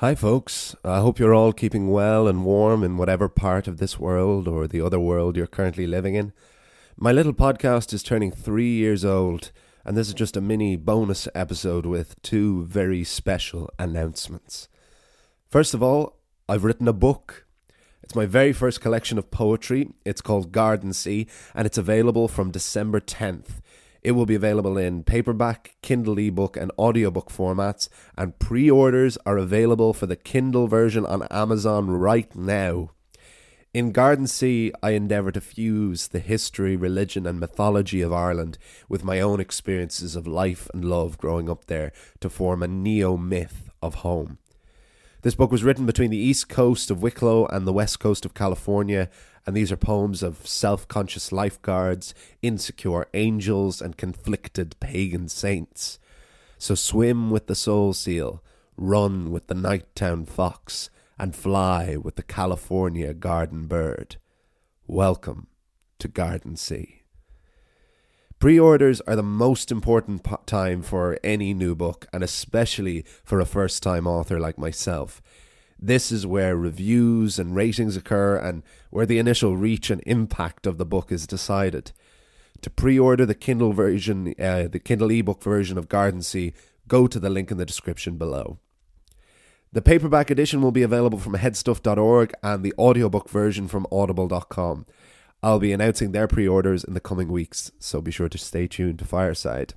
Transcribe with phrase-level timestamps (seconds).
[0.00, 0.74] Hi, folks.
[0.82, 4.66] I hope you're all keeping well and warm in whatever part of this world or
[4.66, 6.32] the other world you're currently living in.
[6.96, 9.52] My little podcast is turning three years old,
[9.84, 14.68] and this is just a mini bonus episode with two very special announcements.
[15.50, 16.16] First of all,
[16.48, 17.46] I've written a book.
[18.10, 19.90] It's my very first collection of poetry.
[20.04, 23.60] It's called Gardensea, and it's available from December 10th.
[24.02, 29.38] It will be available in paperback, Kindle ebook, and audiobook formats, and pre orders are
[29.38, 32.90] available for the Kindle version on Amazon right now.
[33.72, 38.58] In Gardensea, I endeavour to fuse the history, religion, and mythology of Ireland
[38.88, 43.16] with my own experiences of life and love growing up there to form a neo
[43.16, 44.38] myth of home.
[45.22, 48.32] This book was written between the east coast of Wicklow and the west coast of
[48.32, 49.10] California,
[49.44, 55.98] and these are poems of self conscious lifeguards, insecure angels, and conflicted pagan saints.
[56.56, 58.42] So swim with the soul seal,
[58.78, 64.16] run with the night town fox and fly with the California garden bird.
[64.86, 65.48] Welcome
[65.98, 66.99] to Gardensea.
[68.40, 73.38] Pre orders are the most important po- time for any new book, and especially for
[73.38, 75.20] a first time author like myself.
[75.78, 80.78] This is where reviews and ratings occur and where the initial reach and impact of
[80.78, 81.92] the book is decided.
[82.62, 86.54] To pre order the Kindle version, uh, the Kindle ebook version of Gardensea,
[86.88, 88.58] go to the link in the description below.
[89.70, 94.86] The paperback edition will be available from headstuff.org and the audiobook version from audible.com.
[95.42, 98.66] I'll be announcing their pre orders in the coming weeks, so be sure to stay
[98.66, 99.74] tuned to Fireside.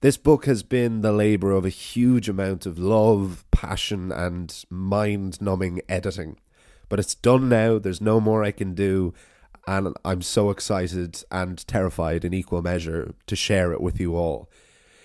[0.00, 5.40] This book has been the labour of a huge amount of love, passion, and mind
[5.40, 6.38] numbing editing.
[6.88, 9.12] But it's done now, there's no more I can do,
[9.66, 14.48] and I'm so excited and terrified in equal measure to share it with you all.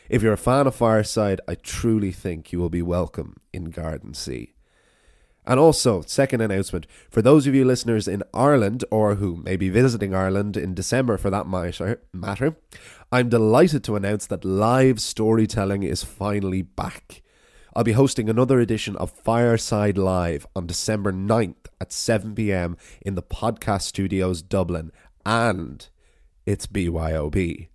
[0.09, 4.50] If you're a fan of Fireside, I truly think you will be welcome in Gardensea.
[5.45, 9.69] And also, second announcement for those of you listeners in Ireland or who may be
[9.69, 11.47] visiting Ireland in December for that
[12.13, 12.57] matter,
[13.11, 17.23] I'm delighted to announce that live storytelling is finally back.
[17.75, 23.15] I'll be hosting another edition of Fireside Live on December 9th at 7 pm in
[23.15, 24.91] the Podcast Studios Dublin,
[25.25, 25.87] and
[26.45, 27.70] it's BYOB.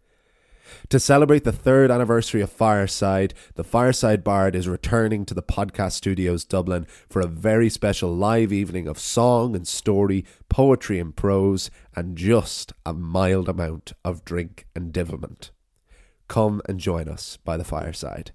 [0.88, 5.92] To celebrate the third anniversary of Fireside, the Fireside Bard is returning to the Podcast
[5.92, 11.70] Studios Dublin for a very special live evening of song and story, poetry and prose,
[11.94, 15.50] and just a mild amount of drink and divilment.
[16.28, 18.32] Come and join us by the fireside.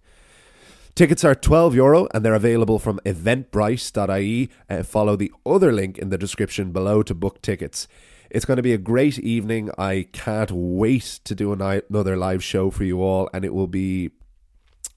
[0.94, 4.50] Tickets are 12 euro and they're available from eventbrite.ie.
[4.70, 7.88] Uh, follow the other link in the description below to book tickets.
[8.32, 9.72] It's going to be a great evening.
[9.78, 14.12] I can't wait to do another live show for you all, and it will be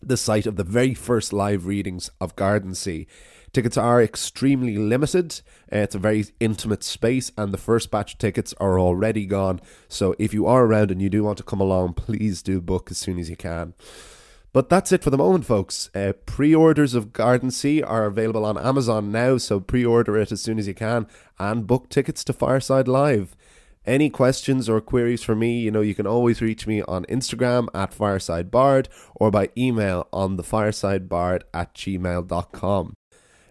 [0.00, 3.06] the site of the very first live readings of Gardensea.
[3.52, 5.40] Tickets are extremely limited.
[5.72, 9.60] Uh, it's a very intimate space, and the first batch of tickets are already gone.
[9.88, 12.92] So if you are around and you do want to come along, please do book
[12.92, 13.74] as soon as you can.
[14.54, 15.90] But that's it for the moment, folks.
[15.96, 20.40] Uh, pre orders of Gardensea are available on Amazon now, so pre order it as
[20.40, 21.08] soon as you can
[21.40, 23.34] and book tickets to Fireside Live.
[23.84, 27.66] Any questions or queries for me, you know, you can always reach me on Instagram
[27.74, 32.94] at firesidebard or by email on the thefiresidebard at gmail.com.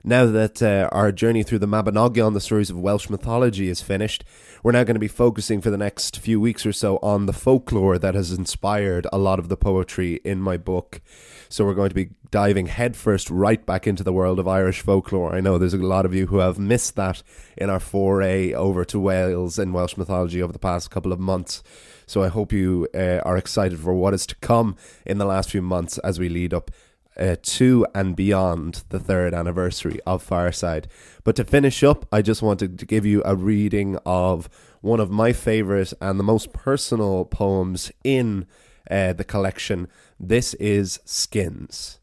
[0.05, 4.25] Now that uh, our journey through the Mabinogion, the stories of Welsh mythology, is finished,
[4.61, 7.31] we're now going to be focusing for the next few weeks or so on the
[7.31, 10.99] folklore that has inspired a lot of the poetry in my book.
[11.47, 15.33] So we're going to be diving headfirst right back into the world of Irish folklore.
[15.33, 17.23] I know there's a lot of you who have missed that
[17.55, 21.63] in our foray over to Wales and Welsh mythology over the past couple of months.
[22.07, 24.75] So I hope you uh, are excited for what is to come
[25.05, 26.71] in the last few months as we lead up
[27.17, 30.87] uh, to and beyond the third anniversary of Fireside.
[31.23, 34.49] But to finish up, I just wanted to give you a reading of
[34.81, 38.45] one of my favourite and the most personal poems in
[38.89, 39.87] uh, the collection.
[40.19, 41.99] This is Skins.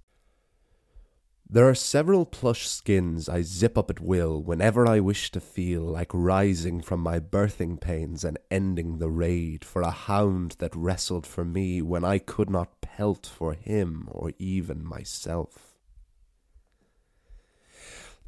[1.53, 5.83] There are several plush skins I zip up at will whenever I wish to feel
[5.83, 11.27] like rising from my birthing pains and ending the raid for a hound that wrestled
[11.27, 15.80] for me when I could not pelt for him or even myself.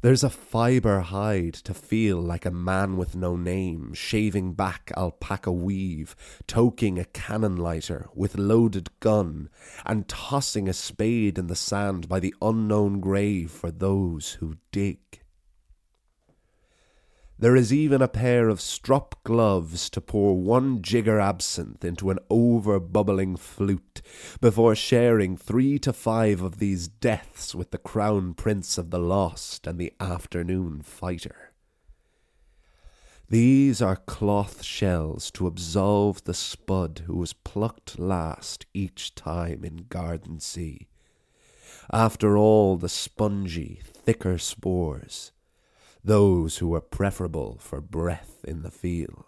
[0.03, 5.49] There's a fibre hide to feel like a man with no name, shaving back alpaca
[5.49, 6.13] weave,
[6.45, 9.47] toking a cannon lighter with loaded gun,
[9.85, 15.22] and tossing a spade in the sand by the unknown grave for those who dig.
[17.43, 22.19] There is even a pair of strop gloves to pour one jigger absinthe into an
[22.29, 24.01] over bubbling flute
[24.39, 29.67] before sharing three to five of these deaths with the crown prince of the lost
[29.67, 31.51] and the afternoon fighter.
[33.27, 39.87] These are cloth shells to absolve the spud who was plucked last each time in
[39.89, 40.87] Gardensea.
[41.91, 45.33] After all the spongy, thicker spores,
[46.03, 49.23] those who were preferable for breath in the field.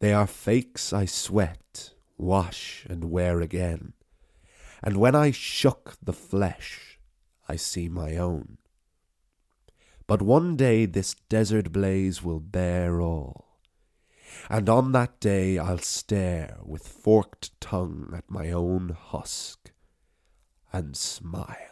[0.00, 3.92] They are fakes I sweat, wash, and wear again,
[4.82, 6.98] and when I shook the flesh,
[7.48, 8.58] I see my own.
[10.08, 13.60] But one day this desert blaze will bear all,
[14.50, 19.70] and on that day I'll stare with forked tongue at my own husk
[20.72, 21.71] and smile.